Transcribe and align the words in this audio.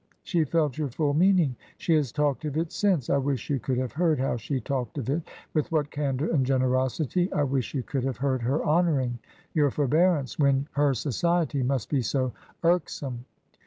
She 0.23 0.45
felt 0.45 0.79
your 0.79 0.87
full 0.89 1.13
meaning. 1.13 1.55
She 1.77 1.93
has 1.93 2.11
talked 2.11 2.43
of 2.45 2.57
it 2.57 2.71
since. 2.71 3.07
I 3.07 3.17
wish 3.17 3.51
you 3.51 3.59
could 3.59 3.77
have 3.77 3.91
heard 3.91 4.19
how 4.19 4.35
she 4.35 4.59
talked 4.59 4.97
of 4.97 5.11
it— 5.11 5.21
^with 5.55 5.67
what 5.67 5.91
candor 5.91 6.25
and 6.31 6.43
generosity. 6.43 7.31
I 7.31 7.43
wish 7.43 7.75
you 7.75 7.83
could 7.83 8.03
have 8.05 8.17
heard 8.17 8.41
her 8.41 8.63
honoring 8.63 9.19
your 9.53 9.69
forbearance... 9.69 10.39
when 10.39 10.67
her 10.71 10.95
society 10.95 11.61
must 11.61 11.87
be 11.87 12.01
so 12.01 12.33
irksome.' 12.63 13.25